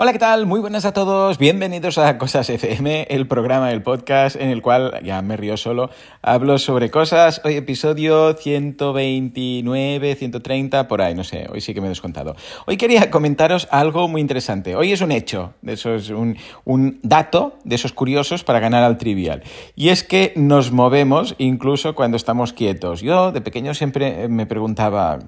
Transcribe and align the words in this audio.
Hola, 0.00 0.12
¿qué 0.12 0.20
tal? 0.20 0.46
Muy 0.46 0.60
buenas 0.60 0.84
a 0.84 0.92
todos. 0.92 1.38
Bienvenidos 1.38 1.98
a 1.98 2.18
Cosas 2.18 2.48
FM, 2.48 3.08
el 3.10 3.26
programa 3.26 3.70
del 3.70 3.82
podcast 3.82 4.36
en 4.36 4.50
el 4.50 4.62
cual, 4.62 5.00
ya 5.02 5.20
me 5.22 5.36
río 5.36 5.56
solo, 5.56 5.90
hablo 6.22 6.58
sobre 6.58 6.88
cosas. 6.88 7.40
Hoy 7.44 7.54
episodio 7.56 8.34
129, 8.34 10.14
130, 10.14 10.86
por 10.86 11.02
ahí, 11.02 11.16
no 11.16 11.24
sé, 11.24 11.48
hoy 11.52 11.60
sí 11.60 11.74
que 11.74 11.80
me 11.80 11.88
he 11.88 11.90
descontado. 11.90 12.36
Hoy 12.68 12.76
quería 12.76 13.10
comentaros 13.10 13.66
algo 13.72 14.06
muy 14.06 14.20
interesante. 14.20 14.76
Hoy 14.76 14.92
es 14.92 15.00
un 15.00 15.10
hecho, 15.10 15.54
de 15.62 15.72
esos, 15.72 16.10
un, 16.10 16.36
un 16.64 17.00
dato 17.02 17.58
de 17.64 17.74
esos 17.74 17.92
curiosos 17.92 18.44
para 18.44 18.60
ganar 18.60 18.84
al 18.84 18.98
trivial. 18.98 19.42
Y 19.74 19.88
es 19.88 20.04
que 20.04 20.32
nos 20.36 20.70
movemos 20.70 21.34
incluso 21.38 21.96
cuando 21.96 22.16
estamos 22.16 22.52
quietos. 22.52 23.00
Yo 23.00 23.32
de 23.32 23.40
pequeño 23.40 23.74
siempre 23.74 24.28
me 24.28 24.46
preguntaba, 24.46 25.18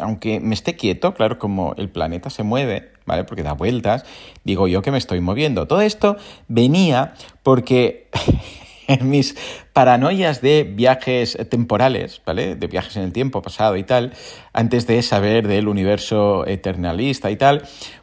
aunque 0.00 0.40
me 0.40 0.54
esté 0.54 0.74
quieto, 0.74 1.12
claro, 1.12 1.38
como 1.38 1.74
el 1.76 1.90
planeta 1.90 2.30
se 2.30 2.44
mueve, 2.44 2.95
¿vale? 3.06 3.24
Porque 3.24 3.42
da 3.42 3.52
vueltas, 3.52 4.04
digo 4.44 4.68
yo 4.68 4.82
que 4.82 4.90
me 4.90 4.98
estoy 4.98 5.20
moviendo. 5.20 5.66
Todo 5.66 5.80
esto 5.80 6.16
venía 6.48 7.14
porque 7.42 8.08
en 8.88 9.08
mis 9.08 9.36
paranoias 9.72 10.40
de 10.40 10.64
viajes 10.64 11.38
temporales, 11.50 12.20
¿vale? 12.24 12.56
De 12.56 12.66
viajes 12.66 12.96
en 12.96 13.02
el 13.02 13.12
tiempo 13.12 13.42
pasado 13.42 13.76
y 13.76 13.84
tal, 13.84 14.12
antes 14.52 14.86
de 14.86 15.02
saber 15.02 15.48
del 15.48 15.68
universo 15.68 16.46
eternalista 16.46 17.30
y 17.30 17.36
tal, 17.36 17.62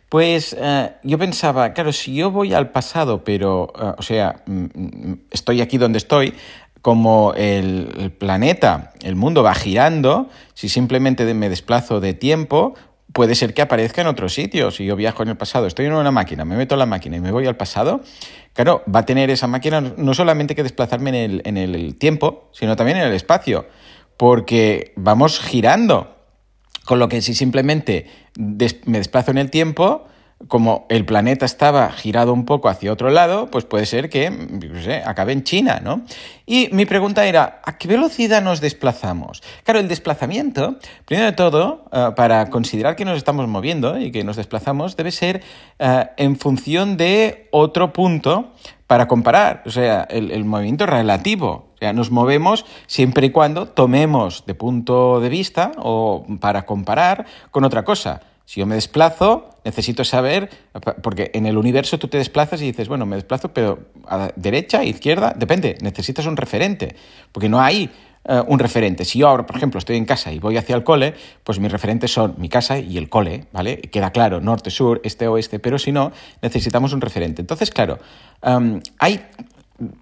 pues 0.09 0.55
eh, 0.59 0.91
yo 1.01 1.17
pensaba, 1.17 1.73
claro, 1.73 1.91
si 1.91 2.13
yo 2.13 2.29
voy 2.29 2.53
al 2.53 2.69
pasado, 2.69 3.23
pero, 3.23 3.73
eh, 3.79 3.93
o 3.97 4.03
sea, 4.03 4.43
mm, 4.45 4.65
mm, 4.73 5.19
estoy 5.31 5.61
aquí 5.61 5.79
donde 5.79 5.97
estoy, 5.97 6.35
como 6.83 7.33
el, 7.35 7.89
el, 7.97 8.11
planeta, 8.11 8.91
el 9.01 9.15
mundo 9.15 9.41
va 9.41 9.55
girando, 9.55 10.29
si 10.53 10.69
simplemente 10.69 11.33
me 11.33 11.49
desplazo 11.49 12.01
de 12.01 12.13
tiempo, 12.13 12.75
puede 13.13 13.35
ser 13.35 13.53
que 13.53 13.61
aparezca 13.61 14.01
en 14.01 14.07
otro 14.07 14.27
sitio. 14.27 14.71
Si 14.71 14.85
yo 14.85 14.95
viajo 14.95 15.23
en 15.23 15.29
el 15.29 15.37
pasado, 15.37 15.67
estoy 15.67 15.85
en 15.85 15.93
una 15.93 16.11
máquina, 16.11 16.43
me 16.43 16.57
meto 16.57 16.75
en 16.75 16.79
la 16.79 16.85
máquina 16.85 17.17
y 17.17 17.19
me 17.21 17.31
voy 17.31 17.45
al 17.45 17.55
pasado, 17.55 18.01
claro, 18.53 18.83
va 18.93 19.01
a 19.01 19.05
tener 19.05 19.29
esa 19.29 19.47
máquina 19.47 19.81
no 19.81 20.13
solamente 20.13 20.55
que 20.55 20.63
desplazarme 20.63 21.41
en 21.43 21.57
el, 21.57 21.95
tiempo, 21.95 22.49
sino 22.51 22.75
también 22.75 22.97
en 22.97 23.05
el 23.05 23.13
espacio, 23.13 23.67
porque 24.17 24.93
vamos 24.95 25.39
girando. 25.39 26.09
Con 26.85 26.99
lo 26.99 27.07
que 27.07 27.21
si 27.21 27.33
simplemente 27.33 28.07
me 28.37 28.97
desplazo 28.97 29.31
en 29.31 29.37
el 29.37 29.49
tiempo, 29.49 30.05
como 30.47 30.85
el 30.89 31.05
planeta 31.05 31.45
estaba 31.45 31.91
girado 31.91 32.33
un 32.33 32.45
poco 32.45 32.69
hacia 32.69 32.91
otro 32.91 33.09
lado, 33.09 33.49
pues 33.49 33.65
puede 33.65 33.85
ser 33.85 34.09
que, 34.09 35.01
acabe 35.05 35.33
en 35.33 35.43
China, 35.43 35.79
¿no? 35.83 36.03
Y 36.45 36.69
mi 36.71 36.85
pregunta 36.85 37.25
era, 37.25 37.61
¿a 37.63 37.77
qué 37.77 37.87
velocidad 37.87 38.41
nos 38.41 38.59
desplazamos? 38.59 39.41
Claro, 39.63 39.79
el 39.79 39.87
desplazamiento, 39.87 40.77
primero 41.05 41.27
de 41.27 41.35
todo, 41.35 41.85
uh, 41.91 42.13
para 42.15 42.49
considerar 42.49 42.95
que 42.95 43.05
nos 43.05 43.17
estamos 43.17 43.47
moviendo 43.47 43.99
y 43.99 44.11
que 44.11 44.23
nos 44.23 44.35
desplazamos, 44.35 44.97
debe 44.97 45.11
ser 45.11 45.41
uh, 45.79 46.05
en 46.17 46.35
función 46.37 46.97
de 46.97 47.47
otro 47.51 47.93
punto 47.93 48.51
para 48.87 49.07
comparar, 49.07 49.63
o 49.65 49.71
sea, 49.71 50.03
el, 50.09 50.31
el 50.31 50.43
movimiento 50.45 50.85
relativo. 50.85 51.69
O 51.75 51.77
sea, 51.79 51.93
nos 51.93 52.11
movemos 52.11 52.65
siempre 52.87 53.27
y 53.27 53.29
cuando 53.31 53.67
tomemos 53.67 54.45
de 54.45 54.55
punto 54.55 55.19
de 55.19 55.29
vista 55.29 55.71
o 55.77 56.25
para 56.39 56.65
comparar 56.65 57.25
con 57.51 57.63
otra 57.63 57.83
cosa. 57.83 58.21
Si 58.45 58.59
yo 58.59 58.65
me 58.65 58.75
desplazo, 58.75 59.49
necesito 59.63 60.03
saber, 60.03 60.49
porque 61.01 61.31
en 61.33 61.45
el 61.45 61.57
universo 61.57 61.97
tú 61.97 62.07
te 62.07 62.17
desplazas 62.17 62.61
y 62.61 62.65
dices, 62.65 62.87
bueno, 62.87 63.05
me 63.05 63.15
desplazo, 63.15 63.53
pero 63.53 63.79
a 64.05 64.31
derecha, 64.35 64.83
izquierda, 64.83 65.33
depende, 65.35 65.77
necesitas 65.81 66.25
un 66.25 66.35
referente, 66.35 66.95
porque 67.31 67.47
no 67.47 67.61
hay 67.61 67.89
uh, 68.25 68.43
un 68.47 68.59
referente. 68.59 69.05
Si 69.05 69.19
yo 69.19 69.29
ahora, 69.29 69.45
por 69.45 69.55
ejemplo, 69.55 69.79
estoy 69.79 69.95
en 69.95 70.05
casa 70.05 70.31
y 70.33 70.39
voy 70.39 70.57
hacia 70.57 70.75
el 70.75 70.83
cole, 70.83 71.13
pues 71.43 71.59
mis 71.59 71.71
referentes 71.71 72.11
son 72.11 72.35
mi 72.37 72.49
casa 72.49 72.77
y 72.79 72.97
el 72.97 73.07
cole, 73.07 73.45
¿vale? 73.53 73.77
Queda 73.77 74.11
claro, 74.11 74.41
norte, 74.41 74.69
sur, 74.71 74.99
este, 75.05 75.27
oeste, 75.27 75.59
pero 75.59 75.79
si 75.79 75.93
no, 75.93 76.11
necesitamos 76.41 76.91
un 76.91 76.99
referente. 76.99 77.41
Entonces, 77.41 77.71
claro, 77.71 77.99
um, 78.41 78.81
hay 78.99 79.25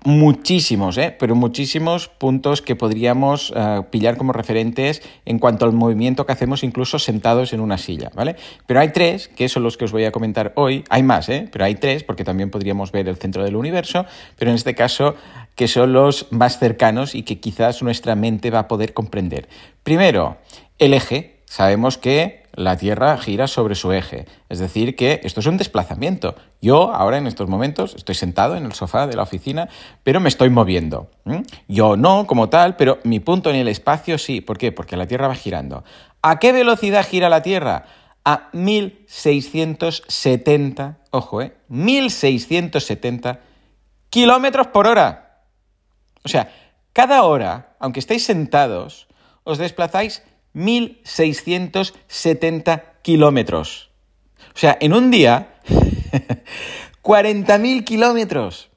muchísimos, 0.03 0.97
¿eh? 0.97 1.15
pero 1.17 1.35
muchísimos 1.35 2.09
puntos 2.09 2.61
que 2.61 2.75
podríamos 2.75 3.51
uh, 3.51 3.85
pillar 3.89 4.17
como 4.17 4.33
referentes 4.33 5.01
en 5.25 5.39
cuanto 5.39 5.65
al 5.65 5.71
movimiento 5.71 6.25
que 6.25 6.33
hacemos 6.33 6.63
incluso 6.63 6.99
sentados 6.99 7.53
en 7.53 7.61
una 7.61 7.77
silla, 7.77 8.11
¿vale? 8.13 8.35
Pero 8.67 8.81
hay 8.81 8.91
tres, 8.91 9.29
que 9.29 9.47
son 9.47 9.63
los 9.63 9.77
que 9.77 9.85
os 9.85 9.91
voy 9.91 10.03
a 10.05 10.11
comentar 10.11 10.51
hoy. 10.55 10.83
Hay 10.89 11.03
más, 11.03 11.29
¿eh? 11.29 11.47
Pero 11.51 11.65
hay 11.65 11.75
tres, 11.75 12.03
porque 12.03 12.23
también 12.23 12.49
podríamos 12.51 12.91
ver 12.91 13.07
el 13.07 13.15
centro 13.15 13.43
del 13.43 13.55
universo, 13.55 14.05
pero 14.37 14.51
en 14.51 14.55
este 14.55 14.75
caso 14.75 15.15
que 15.55 15.67
son 15.67 15.93
los 15.93 16.27
más 16.31 16.59
cercanos 16.59 17.15
y 17.15 17.23
que 17.23 17.39
quizás 17.39 17.81
nuestra 17.81 18.15
mente 18.15 18.51
va 18.51 18.59
a 18.59 18.67
poder 18.67 18.93
comprender. 18.93 19.47
Primero, 19.83 20.37
el 20.79 20.93
eje. 20.93 21.37
Sabemos 21.45 21.97
que 21.97 22.40
la 22.53 22.77
Tierra 22.77 23.17
gira 23.17 23.47
sobre 23.47 23.75
su 23.75 23.91
eje. 23.91 24.25
Es 24.49 24.59
decir, 24.59 24.95
que 24.95 25.21
esto 25.23 25.39
es 25.39 25.45
un 25.45 25.57
desplazamiento. 25.57 26.35
Yo 26.61 26.93
ahora 26.93 27.17
en 27.17 27.27
estos 27.27 27.49
momentos 27.49 27.95
estoy 27.95 28.15
sentado 28.15 28.55
en 28.55 28.65
el 28.65 28.73
sofá 28.73 29.07
de 29.07 29.15
la 29.15 29.23
oficina, 29.23 29.69
pero 30.03 30.19
me 30.19 30.29
estoy 30.29 30.49
moviendo. 30.49 31.09
Yo 31.67 31.97
no 31.97 32.27
como 32.27 32.49
tal, 32.49 32.75
pero 32.75 32.99
mi 33.03 33.19
punto 33.19 33.49
en 33.49 33.55
el 33.55 33.67
espacio 33.67 34.17
sí. 34.17 34.41
¿Por 34.41 34.57
qué? 34.57 34.71
Porque 34.71 34.97
la 34.97 35.07
Tierra 35.07 35.27
va 35.27 35.35
girando. 35.35 35.83
¿A 36.21 36.39
qué 36.39 36.51
velocidad 36.51 37.07
gira 37.07 37.29
la 37.29 37.41
Tierra? 37.41 37.85
A 38.23 38.49
1670, 38.53 40.99
ojo, 41.09 41.41
¿eh? 41.41 41.57
1670 41.69 43.39
kilómetros 44.09 44.67
por 44.67 44.87
hora. 44.87 45.39
O 46.23 46.29
sea, 46.29 46.53
cada 46.93 47.23
hora, 47.23 47.75
aunque 47.79 47.99
estéis 47.99 48.25
sentados, 48.25 49.07
os 49.43 49.57
desplazáis 49.57 50.21
1.670 50.55 52.83
kilómetros. 53.01 53.89
O 54.53 54.57
sea, 54.57 54.77
en 54.79 54.93
un 54.93 55.11
día, 55.11 55.55
40.000 57.03 57.83
kilómetros. 57.83 58.69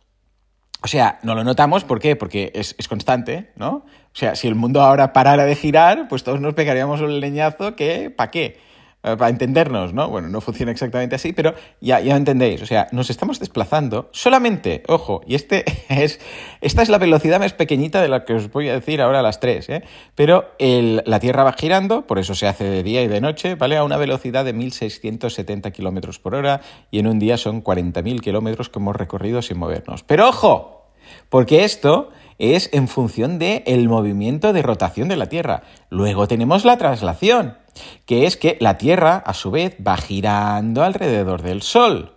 O 0.82 0.86
sea, 0.86 1.18
no 1.22 1.34
lo 1.34 1.44
notamos, 1.44 1.84
¿por 1.84 1.98
qué? 1.98 2.14
Porque 2.14 2.52
es, 2.54 2.74
es, 2.78 2.88
constante, 2.88 3.52
¿no? 3.56 3.76
O 3.76 3.84
sea, 4.12 4.36
si 4.36 4.48
el 4.48 4.54
mundo 4.54 4.82
ahora 4.82 5.14
parara 5.14 5.46
de 5.46 5.56
girar, 5.56 6.08
pues 6.08 6.24
todos 6.24 6.40
nos 6.40 6.52
pegaríamos 6.54 7.00
un 7.00 7.20
leñazo 7.20 7.74
que, 7.74 8.10
¿para 8.10 8.30
qué? 8.30 8.60
Para 9.04 9.28
entendernos, 9.28 9.92
¿no? 9.92 10.08
Bueno, 10.08 10.28
no 10.28 10.40
funciona 10.40 10.72
exactamente 10.72 11.14
así, 11.14 11.32
pero 11.32 11.54
ya, 11.80 12.00
ya 12.00 12.16
entendéis. 12.16 12.62
O 12.62 12.66
sea, 12.66 12.88
nos 12.90 13.10
estamos 13.10 13.38
desplazando 13.38 14.08
solamente, 14.12 14.82
ojo, 14.88 15.20
y 15.26 15.34
este 15.34 15.64
es, 15.88 16.20
esta 16.62 16.82
es 16.82 16.88
la 16.88 16.98
velocidad 16.98 17.38
más 17.38 17.52
pequeñita 17.52 18.00
de 18.00 18.08
la 18.08 18.24
que 18.24 18.34
os 18.34 18.50
voy 18.50 18.68
a 18.70 18.72
decir 18.74 19.02
ahora 19.02 19.20
a 19.20 19.22
las 19.22 19.40
tres, 19.40 19.68
¿eh? 19.68 19.82
Pero 20.14 20.46
la 20.58 21.20
Tierra 21.20 21.44
va 21.44 21.52
girando, 21.52 22.06
por 22.06 22.18
eso 22.18 22.34
se 22.34 22.46
hace 22.46 22.64
de 22.64 22.82
día 22.82 23.02
y 23.02 23.08
de 23.08 23.20
noche, 23.20 23.54
¿vale? 23.56 23.76
A 23.76 23.84
una 23.84 23.98
velocidad 23.98 24.44
de 24.44 24.54
1.670 24.54 25.70
kilómetros 25.72 26.18
por 26.18 26.34
hora 26.34 26.62
y 26.90 26.98
en 26.98 27.06
un 27.06 27.18
día 27.18 27.36
son 27.36 27.62
40.000 27.62 28.20
kilómetros 28.20 28.70
que 28.70 28.78
hemos 28.78 28.96
recorrido 28.96 29.42
sin 29.42 29.58
movernos. 29.58 30.02
Pero 30.02 30.28
ojo, 30.28 30.88
porque 31.28 31.64
esto 31.64 32.10
es 32.38 32.70
en 32.72 32.88
función 32.88 33.38
del 33.38 33.62
el 33.66 33.88
movimiento 33.88 34.52
de 34.52 34.62
rotación 34.62 35.08
de 35.08 35.16
la 35.16 35.28
Tierra. 35.28 35.62
Luego 35.90 36.26
tenemos 36.26 36.64
la 36.64 36.78
traslación 36.78 37.58
que 38.06 38.26
es 38.26 38.36
que 38.36 38.56
la 38.60 38.78
Tierra, 38.78 39.16
a 39.16 39.34
su 39.34 39.50
vez, 39.50 39.76
va 39.86 39.96
girando 39.96 40.82
alrededor 40.82 41.42
del 41.42 41.62
Sol. 41.62 42.14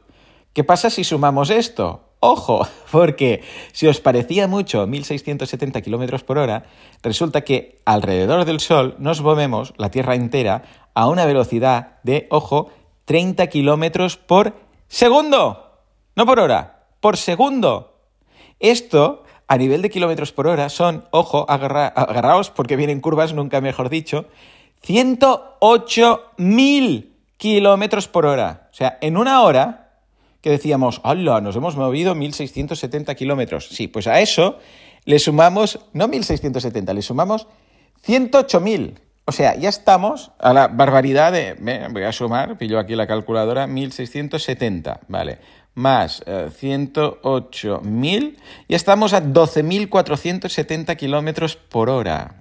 ¿Qué 0.54 0.64
pasa 0.64 0.90
si 0.90 1.04
sumamos 1.04 1.50
esto? 1.50 2.08
Ojo, 2.20 2.68
porque 2.92 3.44
si 3.74 3.88
os 3.88 4.00
parecía 4.00 4.48
mucho 4.48 4.88
1670 4.88 5.82
kilómetros 5.82 6.24
por 6.24 6.38
hora, 6.38 6.66
resulta 7.04 7.42
que 7.42 7.80
alrededor 7.86 8.46
del 8.46 8.60
Sol 8.60 8.96
nos 9.00 9.22
movemos 9.22 9.74
la 9.78 9.92
Tierra 9.92 10.16
entera 10.16 10.64
a 10.94 11.08
una 11.08 11.26
velocidad 11.26 12.00
de, 12.04 12.28
ojo, 12.32 12.72
30 13.06 13.48
kilómetros 13.48 14.18
por 14.18 14.56
segundo. 14.88 15.84
No 16.16 16.26
por 16.26 16.40
hora, 16.40 16.88
por 17.00 17.18
segundo. 17.18 18.02
Esto, 18.60 19.24
a 19.48 19.58
nivel 19.58 19.84
de 19.84 19.92
kilómetros 19.92 20.32
por 20.32 20.48
hora, 20.48 20.70
son, 20.70 21.06
ojo, 21.12 21.46
agarra, 21.48 21.88
agarraos 21.88 22.50
porque 22.50 22.76
vienen 22.76 23.00
curvas, 23.00 23.34
nunca 23.34 23.62
mejor 23.62 23.90
dicho, 23.90 24.26
108.000 24.88 27.08
kilómetros 27.38 28.08
por 28.08 28.26
hora. 28.26 28.70
O 28.72 28.74
sea, 28.74 28.98
en 29.02 29.18
una 29.18 29.42
hora 29.42 29.90
que 30.42 30.50
decíamos, 30.50 31.02
hola, 31.04 31.42
nos 31.42 31.58
hemos 31.58 31.76
movido 31.76 32.16
1.670 32.16 33.16
kilómetros. 33.16 33.68
Sí, 33.68 33.88
pues 33.88 34.08
a 34.08 34.22
eso 34.22 34.60
le 35.04 35.20
sumamos, 35.20 35.80
no 35.94 36.08
1.670, 36.08 36.94
le 36.94 37.02
sumamos 37.02 37.48
108.000. 38.06 38.94
O 39.26 39.34
sea, 39.34 39.56
ya 39.56 39.68
estamos 39.68 40.32
a 40.40 40.54
la 40.54 40.70
barbaridad 40.70 41.34
de, 41.34 41.90
voy 41.92 42.04
a 42.04 42.14
sumar, 42.14 42.58
pillo 42.58 42.80
aquí 42.80 42.96
la 42.96 43.08
calculadora, 43.08 43.68
1.670, 43.68 45.00
¿vale? 45.10 45.40
Más 45.74 46.24
eh, 46.26 46.48
108.000, 46.50 48.38
ya 48.70 48.76
estamos 48.78 49.14
a 49.14 49.22
12.470 49.22 50.96
kilómetros 50.96 51.58
por 51.58 51.90
hora. 51.90 52.36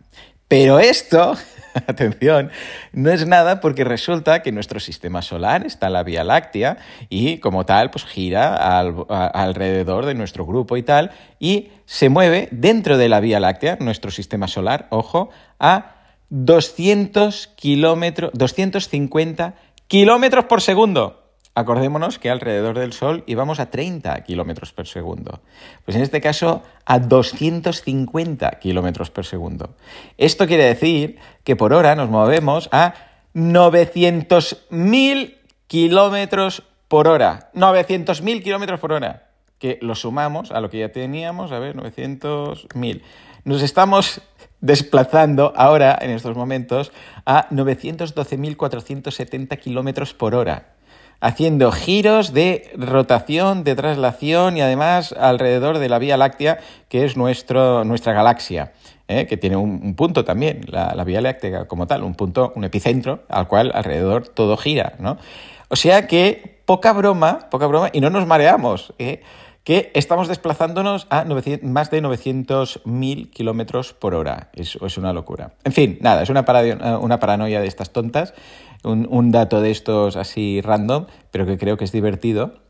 Pero 0.49 0.79
esto, 0.79 1.35
atención, 1.87 2.51
no 2.93 3.11
es 3.11 3.27
nada 3.27 3.61
porque 3.61 3.85
resulta 3.85 4.43
que 4.43 4.53
nuestro 4.53 4.79
sistema 4.79 5.23
solar 5.23 5.67
está 5.67 5.89
en 5.89 5.93
la 5.95 6.05
Vía 6.05 6.23
Láctea 6.23 6.79
y 7.09 7.39
como 7.39 7.67
tal, 7.67 7.91
pues 7.91 8.05
gira 8.05 8.55
alrededor 8.79 10.07
de 10.07 10.15
nuestro 10.15 10.47
grupo 10.47 10.77
y 10.77 10.83
tal, 10.83 11.11
y 11.41 11.71
se 11.85 12.09
mueve 12.09 12.49
dentro 12.53 12.97
de 12.97 13.09
la 13.09 13.21
Vía 13.21 13.41
Láctea, 13.41 13.77
nuestro 13.81 14.11
sistema 14.11 14.47
solar, 14.47 14.87
ojo, 14.91 15.31
a 15.59 15.97
200 16.29 17.49
kilómetros, 17.49 18.31
250 18.35 19.55
kilómetros 19.89 20.45
por 20.45 20.61
segundo. 20.61 21.26
Acordémonos 21.57 22.21
que 22.21 22.31
alrededor 22.31 22.79
del 22.79 22.93
Sol 22.93 23.25
íbamos 23.27 23.59
a 23.59 23.71
30 23.71 24.23
kilómetros 24.25 24.73
por 24.73 24.87
segundo. 24.87 25.41
Pues 25.85 25.97
en 25.97 26.03
este 26.03 26.21
caso 26.21 26.63
a 26.85 26.99
250 26.99 28.51
kilómetros 28.61 29.11
por 29.11 29.25
segundo. 29.25 29.75
Esto 30.19 30.47
quiere 30.47 30.65
decir 30.65 31.17
que 31.43 31.57
por 31.57 31.73
hora 31.73 31.97
nos 31.97 32.11
movemos 32.11 32.69
a 32.73 32.93
900.000 33.35 35.37
kilómetros 35.67 36.63
por 36.89 37.09
hora. 37.09 37.51
900.000 37.55 38.43
kilómetros 38.43 38.79
por 38.79 38.93
hora. 38.93 39.31
Que 39.59 39.79
lo 39.81 39.95
sumamos 39.95 40.53
a 40.53 40.61
lo 40.61 40.69
que 40.69 40.81
ya 40.81 40.93
teníamos, 40.93 41.53
a 41.53 41.59
ver, 41.59 41.75
900.000. 41.75 43.01
Nos 43.45 43.63
estamos 43.63 44.21
desplazando 44.61 45.55
ahora, 45.57 45.97
en 46.01 46.11
estos 46.11 46.37
momentos, 46.37 46.93
a 47.25 47.49
912.470 47.49 49.59
kilómetros 49.59 50.13
por 50.13 50.35
hora, 50.35 50.76
haciendo 51.21 51.73
giros 51.73 52.33
de 52.33 52.71
rotación, 52.77 53.65
de 53.65 53.75
traslación 53.75 54.57
y 54.57 54.61
además 54.61 55.13
alrededor 55.19 55.79
de 55.79 55.89
la 55.89 55.99
Vía 55.99 56.17
Láctea, 56.17 56.59
que 56.89 57.05
es 57.05 57.17
nuestro, 57.17 57.85
nuestra 57.85 58.13
galaxia. 58.13 58.73
¿eh? 59.09 59.27
que 59.27 59.37
tiene 59.37 59.57
un, 59.57 59.95
punto 59.95 60.25
también, 60.25 60.63
la, 60.69 61.03
Vía 61.05 61.21
Láctea 61.21 61.67
como 61.67 61.87
tal, 61.87 62.03
un 62.03 62.15
punto, 62.15 62.53
un 62.57 62.65
epicentro 62.65 63.21
al 63.29 63.49
cual 63.49 63.71
alrededor 63.75 64.29
todo 64.29 64.57
gira, 64.57 64.95
¿no? 64.99 65.19
O 65.69 65.77
sea 65.77 66.07
que 66.07 66.61
poca 66.65 66.93
broma, 66.93 67.49
poca 67.51 67.67
broma, 67.67 67.91
y 67.93 68.01
no 68.01 68.11
nos 68.11 68.27
mareamos. 68.27 68.93
¿eh? 68.99 69.23
que 69.67 69.91
estamos 69.95 70.29
desplazándonos 70.29 71.09
a 71.11 71.25
más 71.25 71.91
de 71.91 72.01
900.000 72.01 73.31
kilómetros 73.31 73.95
por 73.95 74.15
hora. 74.15 74.49
Es, 74.53 74.79
es, 74.81 74.97
una 74.97 75.13
locura. 75.13 75.55
En 75.65 75.73
fin, 75.73 75.99
nada, 76.01 76.23
es 76.23 76.31
una, 76.31 76.45
una 77.01 77.19
paranoia 77.19 77.61
de 77.61 77.67
estas 77.67 77.91
tontas, 77.91 78.33
un, 78.85 79.07
un 79.11 79.31
dato 79.31 79.61
de 79.61 79.71
estos 79.71 80.17
así 80.17 80.61
random, 80.61 81.07
pero 81.31 81.47
que 81.47 81.59
creo 81.59 81.77
que 81.77 81.85
es 81.85 81.93
divertido 81.93 82.66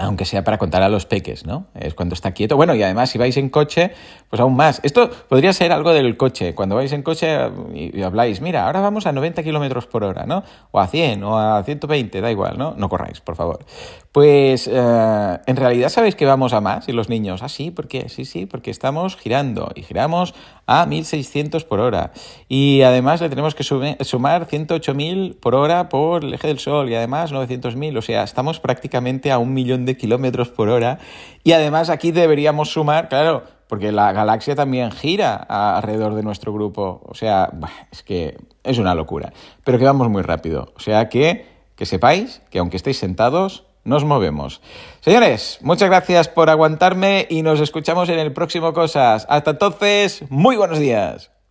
aunque 0.00 0.24
sea 0.24 0.42
para 0.44 0.58
contar 0.58 0.82
a 0.82 0.88
los 0.88 1.06
peques, 1.06 1.44
¿no? 1.44 1.66
Es 1.74 1.94
cuando 1.94 2.14
está 2.14 2.32
quieto. 2.32 2.56
Bueno, 2.56 2.74
y 2.74 2.82
además 2.82 3.10
si 3.10 3.18
vais 3.18 3.36
en 3.36 3.50
coche, 3.50 3.92
pues 4.28 4.40
aún 4.40 4.56
más. 4.56 4.80
Esto 4.82 5.10
podría 5.28 5.52
ser 5.52 5.72
algo 5.72 5.92
del 5.92 6.16
coche. 6.16 6.54
Cuando 6.54 6.74
vais 6.74 6.92
en 6.92 7.02
coche 7.02 7.36
y, 7.74 8.00
habláis, 8.02 8.40
mira, 8.40 8.66
ahora 8.66 8.80
vamos 8.80 9.06
a 9.06 9.12
90 9.12 9.42
kilómetros 9.42 9.86
por 9.86 10.04
hora, 10.04 10.24
¿no? 10.24 10.42
O 10.70 10.80
a 10.80 10.86
100 10.86 11.22
o 11.22 11.38
a 11.38 11.62
120, 11.62 12.20
da 12.20 12.30
igual, 12.30 12.56
¿no? 12.56 12.74
No 12.76 12.88
corráis, 12.88 13.20
por 13.20 13.36
favor. 13.36 13.64
Pues 14.12 14.68
eh, 14.72 15.38
en 15.46 15.56
realidad 15.56 15.88
sabéis 15.90 16.16
que 16.16 16.26
vamos 16.26 16.52
a 16.52 16.60
más 16.60 16.88
y 16.88 16.92
los 16.92 17.08
niños, 17.08 17.42
ah, 17.42 17.48
sí, 17.48 17.70
¿por 17.70 17.86
qué? 17.86 18.08
Sí, 18.08 18.24
sí, 18.24 18.46
porque 18.46 18.70
estamos 18.70 19.16
girando 19.16 19.70
y 19.74 19.82
giramos 19.82 20.34
a 20.66 20.86
1600 20.86 21.64
por 21.64 21.80
hora. 21.80 22.12
Y 22.48 22.82
además 22.82 23.20
le 23.20 23.28
tenemos 23.28 23.54
que 23.54 23.64
sumar 23.64 24.46
108.000 24.46 25.38
por 25.38 25.54
hora 25.54 25.88
por 25.88 26.24
el 26.24 26.32
eje 26.32 26.48
del 26.48 26.58
Sol 26.58 26.88
y 26.88 26.94
además 26.94 27.32
900.000. 27.32 27.98
O 27.98 28.02
sea, 28.02 28.22
estamos 28.22 28.60
prácticamente 28.60 29.30
a 29.32 29.38
un 29.38 29.52
millón 29.52 29.84
kilómetros 29.96 30.48
por 30.48 30.68
hora. 30.68 30.98
Y 31.44 31.52
además 31.52 31.90
aquí 31.90 32.12
deberíamos 32.12 32.72
sumar, 32.72 33.08
claro, 33.08 33.44
porque 33.68 33.92
la 33.92 34.12
galaxia 34.12 34.54
también 34.54 34.90
gira 34.90 35.34
alrededor 35.36 36.14
de 36.14 36.22
nuestro 36.22 36.52
grupo. 36.52 37.00
O 37.04 37.14
sea, 37.14 37.50
es 37.90 38.02
que 38.02 38.36
es 38.64 38.78
una 38.78 38.94
locura. 38.94 39.32
Pero 39.64 39.78
que 39.78 39.84
vamos 39.84 40.08
muy 40.10 40.22
rápido. 40.22 40.72
O 40.76 40.80
sea 40.80 41.08
que, 41.08 41.46
que 41.76 41.86
sepáis 41.86 42.42
que 42.50 42.58
aunque 42.58 42.76
estéis 42.76 42.98
sentados, 42.98 43.64
nos 43.84 44.04
movemos. 44.04 44.60
Señores, 45.00 45.58
muchas 45.62 45.88
gracias 45.88 46.28
por 46.28 46.50
aguantarme 46.50 47.26
y 47.30 47.42
nos 47.42 47.60
escuchamos 47.60 48.08
en 48.08 48.18
el 48.18 48.32
próximo 48.32 48.72
Cosas. 48.72 49.26
Hasta 49.28 49.52
entonces, 49.52 50.24
muy 50.28 50.56
buenos 50.56 50.78
días. 50.78 51.30